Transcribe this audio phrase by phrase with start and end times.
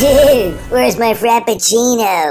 [0.00, 2.30] Dude, where's my frappuccino?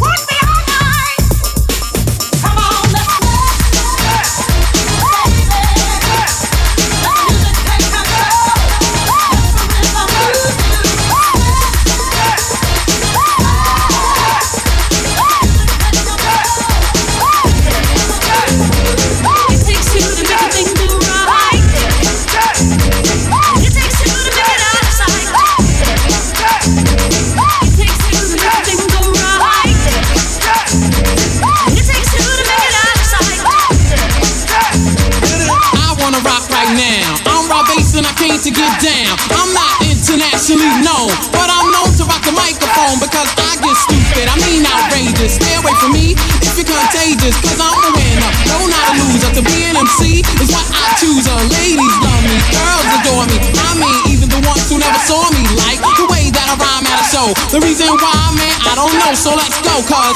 [0.00, 0.27] Groove.
[38.82, 39.14] Down.
[39.34, 44.26] I'm not internationally known, but I'm known to rock the microphone because I get stupid.
[44.30, 45.34] I mean outrageous.
[45.38, 46.14] Stay away from me
[46.46, 48.30] if you're contagious, cause I'm a winner.
[48.46, 49.30] No, not a loser.
[49.34, 51.26] To be an MC is what I choose.
[51.26, 53.38] Uh, ladies love me, girls adore me.
[53.50, 56.86] I mean, even the ones who never saw me like the way that I rhyme
[56.86, 57.28] at a show.
[57.50, 59.12] The reason why, man, I don't know.
[59.18, 60.14] So let's go, cause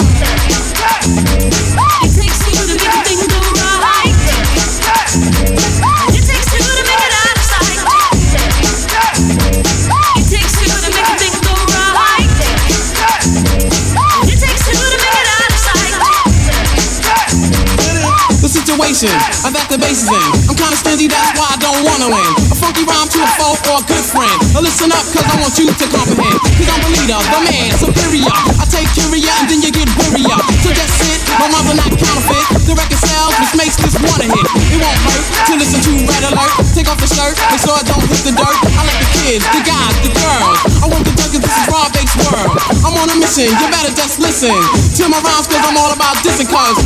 [19.42, 20.30] I'm that the bass is in.
[20.46, 22.30] I'm kinda stingy, that's why I don't wanna win.
[22.46, 24.38] A funky rhyme to a foe or a good friend.
[24.54, 26.38] Now listen up, cause I want you to comprehend.
[26.46, 28.38] Cause I'm the leader, the man, superior.
[28.62, 30.38] I take curia and then you get wearier.
[30.62, 32.46] So just sit, my mother not counterfeit.
[32.70, 34.46] The record sells, which makes this one a hit.
[34.46, 36.54] It won't hurt to listen to Red Alert.
[36.70, 38.58] Take off the shirt, make sure it don't hit the dirt.
[38.78, 40.58] I like the kids, the guys, the girls.
[40.78, 42.54] I want the junkies, this is raw bass world.
[42.86, 46.14] I'm on a mission, you better just listen to my rhymes, cause I'm all about
[46.22, 46.78] dissing, cause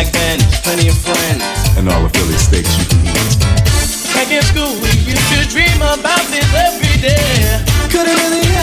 [0.00, 1.44] black band, plenty of friends.
[1.76, 3.36] and all the Philly steaks you can eat.
[4.14, 7.60] Back in school, we used to dream about this every day.
[7.92, 8.59] Could it really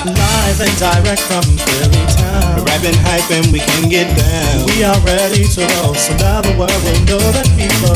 [0.00, 2.64] Live and direct from Philly town.
[2.64, 4.66] Rapping, hyping, we can get down.
[4.66, 7.94] We are ready to roll, so now the world will know that people.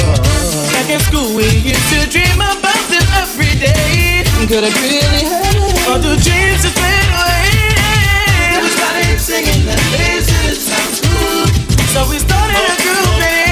[0.72, 4.25] Back in school, we used to dream about this every day.
[4.44, 5.88] Could have really had it.
[5.88, 6.76] All the dreams just
[9.19, 11.46] started singing bass and it sounds cool.
[11.93, 13.44] So we started a and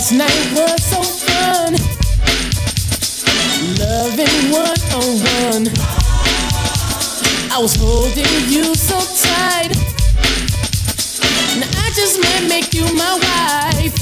[0.00, 1.74] last night was so fun.
[3.76, 5.12] Loving one on
[5.44, 5.64] one.
[7.52, 9.76] I was holding you so tight.
[11.60, 13.92] Now I just might make you my wife.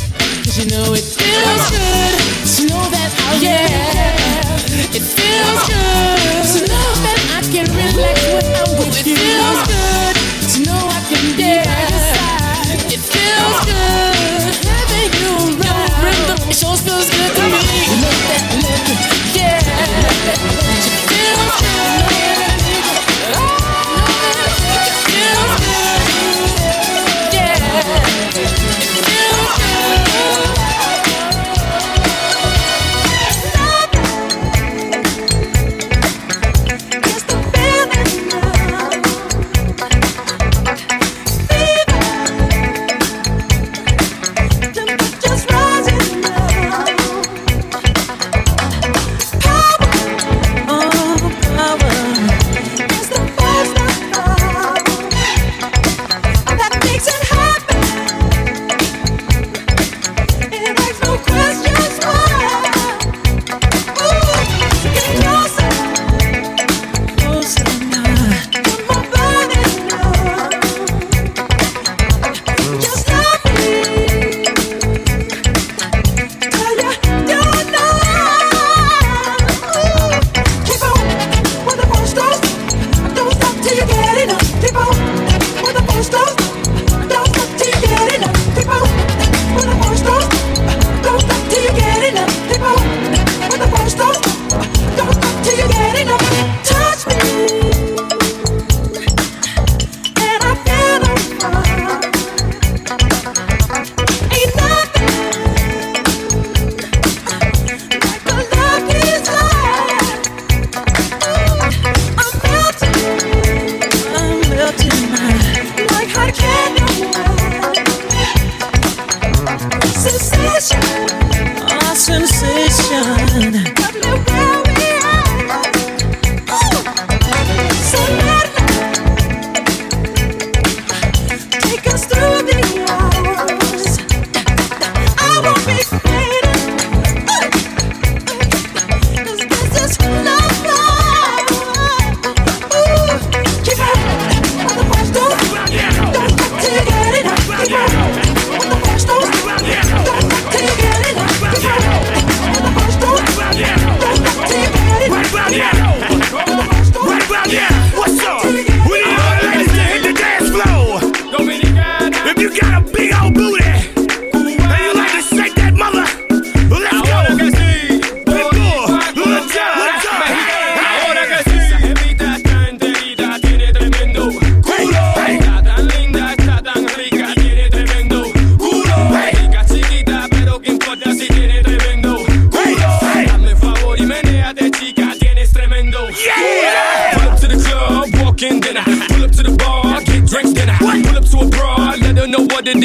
[0.44, 2.14] Cause you know it feels good
[2.54, 4.94] to know that I'll yeah.
[4.94, 9.14] It feels good to know that I can relax when I'm with you.
[9.14, 10.14] It feels good
[10.52, 12.94] to know I can dance.
[12.94, 14.17] It feels good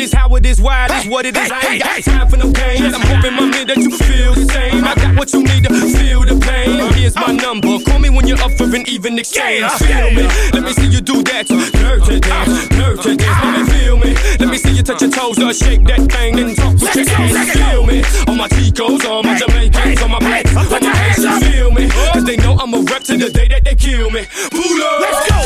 [0.03, 1.49] Is how it is, why it is, what it is.
[1.49, 2.93] I ain't got time for no games.
[2.93, 4.83] I'm hoping, my man, that you feel the same.
[4.83, 6.91] I got what you need to feel the pain.
[6.91, 7.79] Here's my number.
[7.87, 9.63] Call me when you're up for an even exchange.
[9.79, 10.27] Feel me?
[10.51, 11.47] Let me see you do that.
[11.47, 13.31] Dirty dance, dirty this.
[13.31, 14.11] Let me feel me.
[14.43, 16.35] Let me see you touch your toes or shake that thing.
[16.37, 17.55] and talk with your hands.
[17.55, 18.03] Feel me?
[18.27, 21.47] All my Tico's, all my Jamaicans, all my blacks, on my Haitians.
[21.47, 21.87] Feel me?
[22.11, 24.27] Cause they know I'm a rep to the day that they kill me.
[24.51, 24.83] Pull.
[24.99, 25.39] Let's go.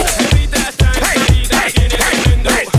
[1.06, 2.77] Hey, hey, hey, hey, hey.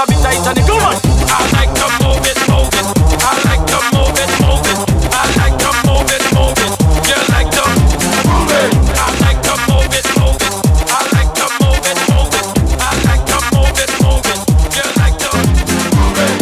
[0.00, 0.96] so be tight and it come on.
[1.28, 2.86] I like to move it, move it.
[3.20, 4.78] I like to move it, move it.
[5.12, 6.72] I like to move it, move it.
[7.04, 8.70] You like to move it.
[8.96, 10.54] I like to move it, move it.
[10.88, 12.46] I like to move it, move it.
[12.80, 14.40] I like to move it, move it.
[14.72, 16.32] You like to move it.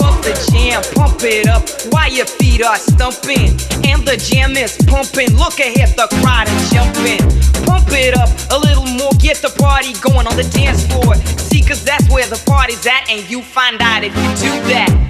[0.00, 3.52] Pump the jam, pump it up while your feet are stumping
[3.84, 5.36] and the jam is pumping.
[5.36, 7.20] Look ahead, the crowd is jumping.
[7.66, 11.84] Pump it up a little more, get the party going on the dance floor cause
[11.84, 13.08] that's where the party's at.
[13.10, 15.01] And you find out if you do that.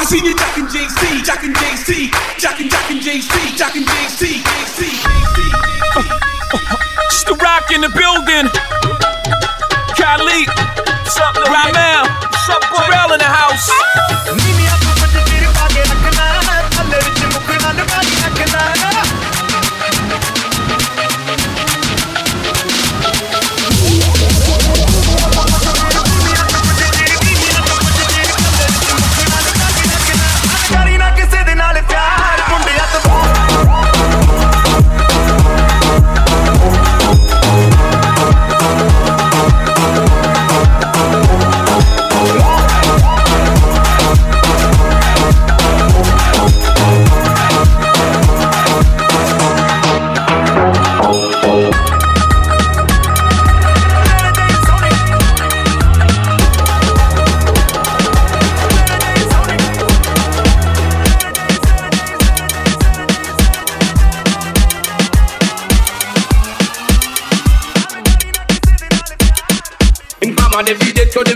[0.00, 5.36] I seen you jacking JC, jacking JC, jacking jacking JC, jacking JC, JC, JC.
[7.10, 8.48] Just a rock in the building.
[10.00, 10.46] Kylie,
[11.04, 14.59] what's up, Ramel, what's up, Terrell in the house.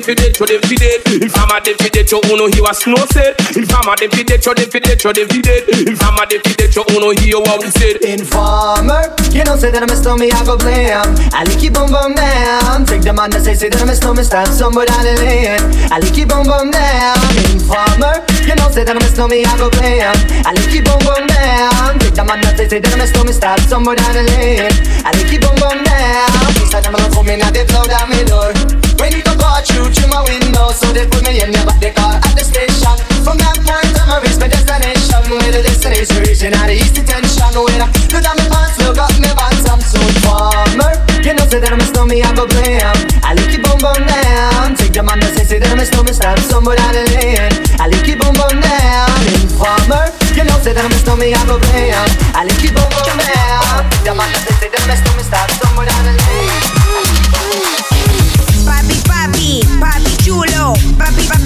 [0.04, 1.00] fi dead, show them fi dead.
[1.24, 1.88] Infama them fi
[2.28, 3.36] uno he was snow said.
[3.56, 5.64] Infama them fi dead, show them fi dead, show them fi dead.
[5.88, 7.96] Infama them fi dead, show uno he we said.
[8.04, 11.08] Informer, you know say that I'm a me I go blame.
[11.32, 12.84] Aliki bum bum down.
[12.84, 15.64] Take the man that say say that I'm a stormy, stand somewhere down the lane.
[15.88, 17.16] I like you bum bum down.
[17.56, 20.12] Informer, you know say that I'm a me I go blame.
[20.44, 21.98] Aliki bum bum down.
[21.98, 24.68] Take the man that say say that I'm a stormy, stand somewhere down the lane.
[25.04, 26.52] I like you bum bum down.
[26.60, 28.52] Inside I'm a love for me, now they blow down me door.
[29.00, 29.33] When you go
[29.64, 32.94] through through my window, so they put me in the body car at the station.
[33.24, 35.20] From that point on, I reached my destination.
[35.24, 37.48] Where the destination region had the east attention.
[37.56, 40.92] When I look at my pants, look up my pants, I'm so farmer.
[41.24, 42.96] You know, say that I'm a stormy, I go blam.
[43.24, 44.76] I lick your bum bum down.
[44.76, 47.52] Take your man and say, say that I'm a stormy, stab somewhere down the lane.
[47.80, 49.20] I lick your bum bum down.
[49.40, 52.08] Informer, you know, say that I'm a stormy, I go blam.
[52.36, 53.80] I lick your bum bum down.
[53.96, 55.63] Take your man and say, say that I'm a stormy, stab somewhere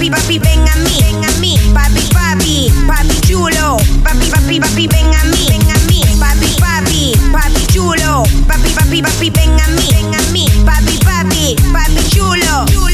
[0.09, 1.59] Papi, papi, ven a mí, ven a mí.
[1.73, 3.77] Papi, papi, papi chulo.
[4.03, 6.01] Papi, papi, papi, ven a mí, ven a mí.
[6.19, 8.23] Papi, papi, papi chulo.
[8.47, 10.47] Papi, papi, papi, ven a mí, ven a mí.
[10.65, 12.09] Papi, papi, papi.
[12.09, 12.88] Chulo, chulo.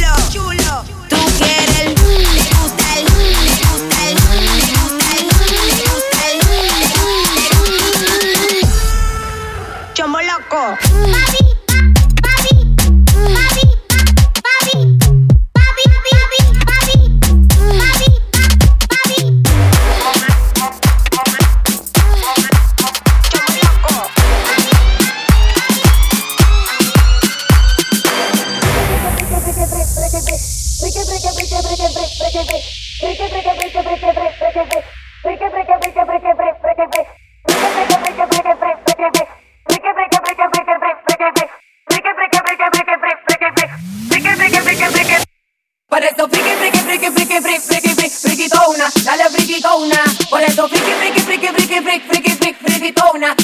[45.90, 46.80] Por eso friki, friki,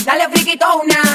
[0.06, 1.11] dale friki, friki.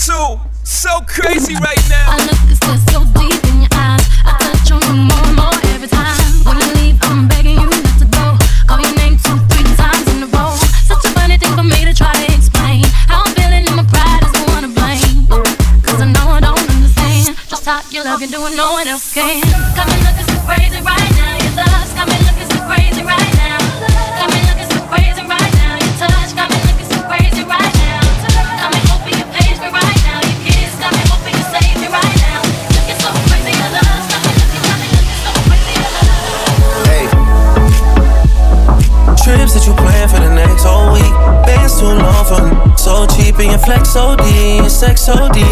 [0.00, 0.40] Two.
[0.64, 2.08] So crazy right now.
[2.08, 4.00] I look this good so deep in your eyes.
[4.24, 6.16] I touch on you more and more every time.
[6.48, 8.24] When you leave, I'm begging you not to go.
[8.64, 10.56] Call your name two, three times in a row.
[10.88, 12.84] Such a funny thing for me to try to explain.
[13.12, 15.28] How I'm feeling and my pride is the one to blame.
[15.84, 19.12] Cause I know I don't understand just how you love you doing no one else
[19.12, 19.49] can.
[45.10, 45.49] Your sex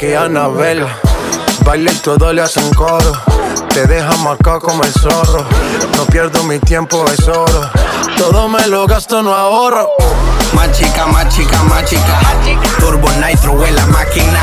[0.00, 0.86] que Anabel.
[1.62, 3.12] Baile y todo le hacen coro.
[3.68, 5.44] Te deja marcado como el zorro.
[5.94, 7.70] No pierdo mi tiempo, es oro.
[8.16, 9.90] Todo me lo gasto, no ahorro.
[10.54, 12.18] Más chica, más chica, más chica.
[12.78, 14.42] Turbo Nitro en la máquina.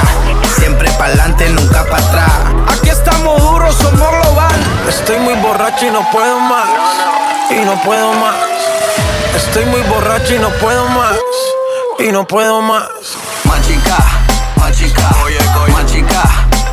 [0.59, 2.31] Siempre pa'lante, nunca para atrás.
[2.77, 4.63] Aquí estamos duros, somos global.
[4.87, 6.69] Estoy muy borracho y no puedo más.
[7.49, 8.35] Y no puedo más.
[9.35, 11.17] Estoy muy borracho y no puedo más.
[11.97, 12.83] Y no puedo más.
[14.87, 16.23] 마지카 마지카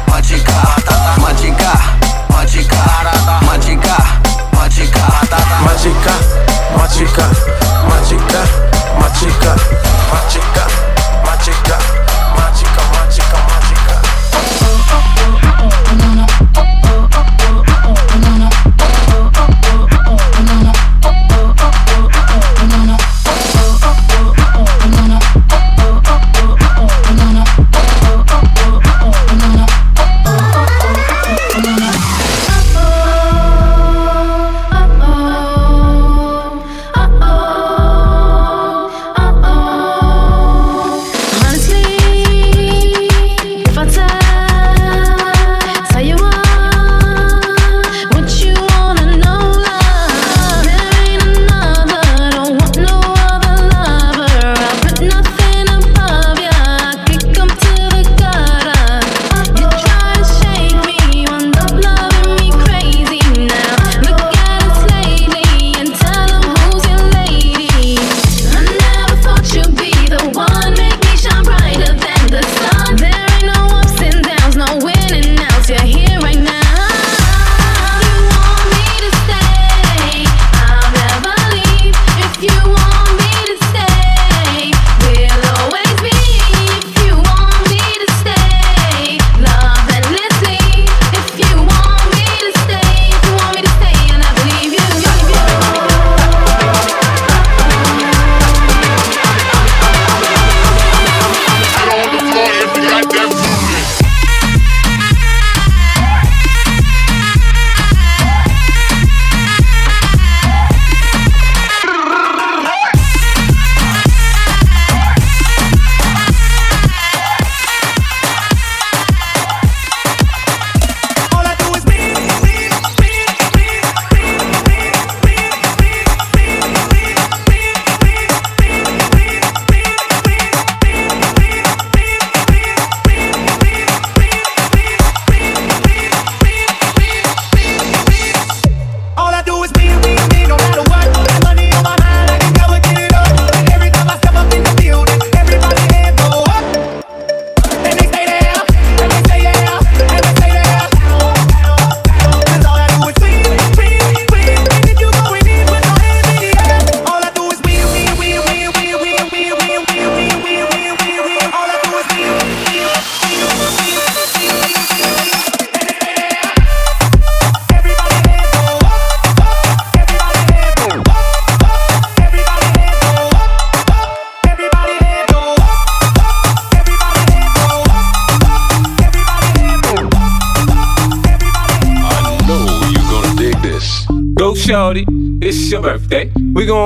[0.06, 0.52] 마지카
[0.84, 1.72] 따다 마지카
[2.28, 3.96] 마지카 따다 마지카
[4.52, 5.60] 마지카 따다.
[5.64, 6.12] 마지카
[6.76, 7.28] 마지카
[7.88, 9.56] 마지카
[10.10, 10.66] 마지카
[11.24, 11.83] 마지카.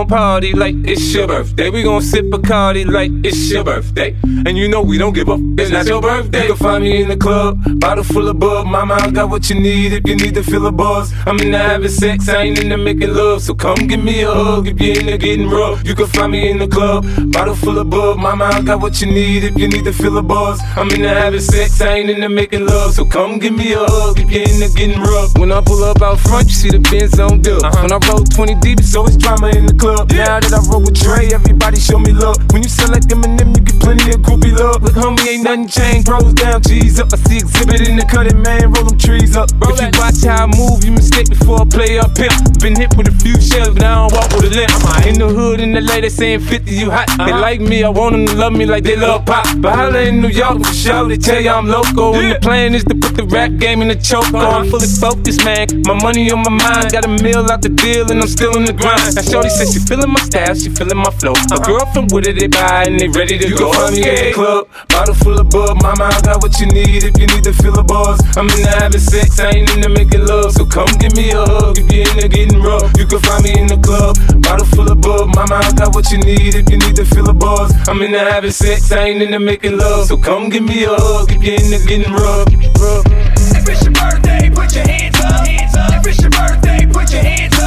[0.09, 1.69] Party like it's your birthday.
[1.71, 4.17] We gon' sip a Bacardi like it's your birthday.
[4.47, 6.43] And you know we don't give up, it's not your birthday.
[6.43, 8.67] You can find me in the club, bottle full of bub.
[8.67, 11.13] Mama, I got what you need if you need to feel a buzz.
[11.27, 13.43] I'm in the having sex, I ain't in the making love.
[13.43, 15.87] So come give me a hug if you're in the getting rough.
[15.87, 18.19] You can find me in the club, bottle full of bub.
[18.19, 20.61] Mama, I got what you need if you need to feel a buzz.
[20.77, 22.95] I'm in the having sex, I ain't in the making love.
[22.95, 25.37] So come give me a hug if you're in the getting rough.
[25.37, 27.63] When I pull up out front, you see the Benz on dub.
[27.63, 27.83] Uh-huh.
[27.83, 29.98] When I roll 20 deep, it's always drama in the club.
[30.07, 32.39] Now that I roll with Dre, everybody show me love.
[32.53, 34.83] When you sell like Eminem, you get plenty of groupie love.
[34.83, 36.07] Look, homie, ain't nothing changed.
[36.07, 37.13] Bros down, G's up.
[37.13, 38.71] I see exhibit in the cutting, man.
[38.71, 39.51] Roll them trees up.
[39.51, 42.31] if you watch how I move, you mistake before I play up here.
[42.63, 44.71] Been hit with a few shells, but I don't walk with a limp.
[45.07, 47.11] In the hood, in the lady saying 50, you hot.
[47.19, 49.47] They like me, I want them to love me like they love pop.
[49.59, 52.15] But holla in New York for show, they tell you I'm local.
[52.15, 54.31] And the plan is to put the rap game in the choke.
[54.35, 55.67] I'm fully focused, man.
[55.87, 58.65] My money on my mind, got a meal out the deal, and I'm still in
[58.65, 59.17] the grind.
[59.17, 61.33] Now, Shorty says she feeling my style, she feeling my flow.
[61.33, 63.73] A girl from Wooded, they buy, and they ready to go.
[63.73, 65.81] Find me at the club, bottle full of bub.
[65.81, 68.21] Mama, I got what you need if you need to feel a buzz.
[68.37, 70.53] I'm in the having sex, I ain't in the making love.
[70.53, 72.93] So come give me a hug if you're in the getting rough.
[73.01, 75.33] You can find me in the club, bottle full of bub.
[75.35, 77.73] Mama, I got what you need if you need to feel a buzz.
[77.89, 80.07] I'm in the having sex, I ain't in the making love.
[80.07, 82.45] So come give me a hug if you're in the getting rough.
[82.77, 83.09] rough.
[83.57, 85.49] If it's your birthday, put your hands up.
[85.97, 87.58] If it's your birthday, put your hands up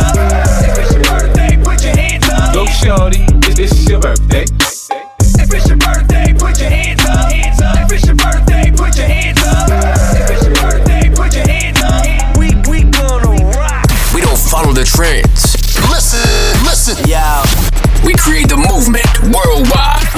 [2.82, 4.42] shorty, is this your birthday?
[4.42, 7.32] If it's your birthday, put your hands up.
[7.32, 7.78] Hands up.
[7.78, 9.70] If it's your birthday, put your hands up.
[10.18, 12.38] If it's your birthday, put your hands up.
[12.38, 13.86] We we gonna rock.
[14.16, 15.54] We don't follow the trends.
[15.94, 16.26] Listen,
[16.66, 17.46] listen, yeah.
[18.04, 20.11] We create the movement worldwide.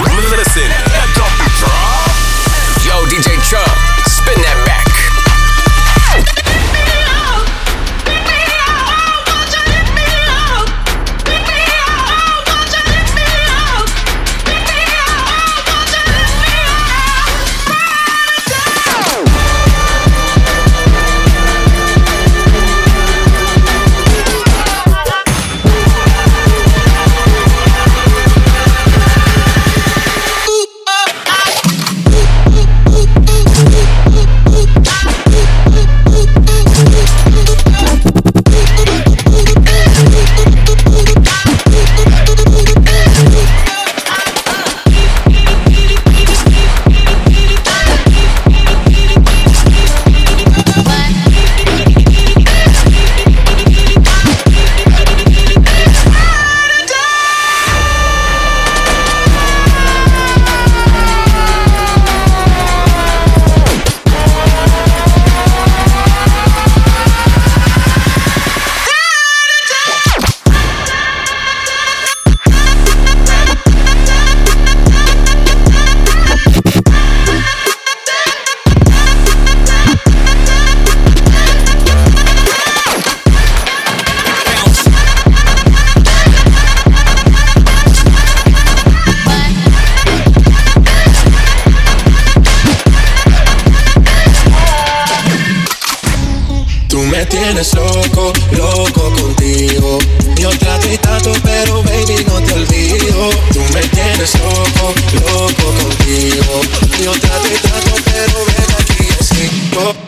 [104.23, 106.61] eres loco, loco contigo.
[107.03, 109.49] Yo trato y trato, pero ven aquí, es que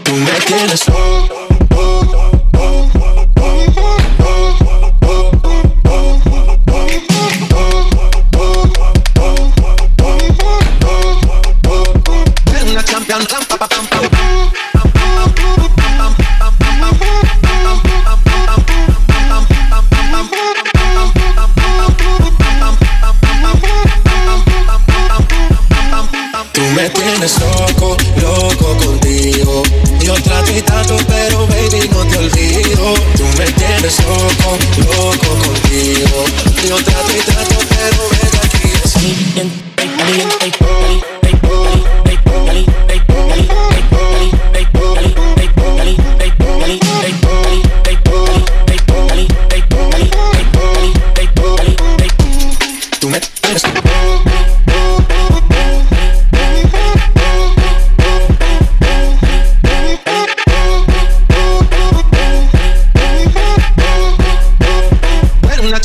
[0.03, 1.44] tú me tienes loco.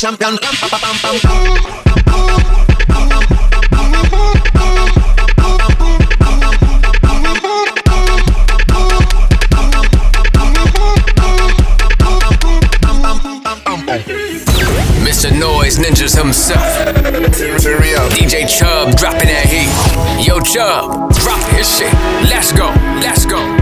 [0.00, 0.32] champion.
[15.04, 15.38] Mr.
[15.38, 16.58] Noise Ninjas himself.
[18.08, 20.26] DJ Chubb dropping that heat.
[20.26, 21.92] Yo, Chubb, drop his shit.
[22.30, 22.68] Let's go,
[23.02, 23.59] let's go.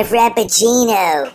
[0.00, 1.28] My frappuccino?